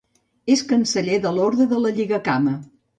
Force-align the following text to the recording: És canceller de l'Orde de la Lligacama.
És 0.53 0.63
canceller 0.71 1.21
de 1.27 1.35
l'Orde 1.37 1.71
de 1.77 1.85
la 1.87 1.95
Lligacama. 2.01 2.61